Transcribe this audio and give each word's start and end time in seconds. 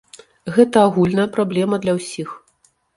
Гэта 0.55 0.77
агульная 0.87 1.29
праблема 1.37 1.75
для 1.87 1.93
ўсіх. 2.03 2.29